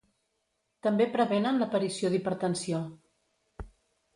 [0.87, 2.81] També prevenen l'aparició d'hipertensió.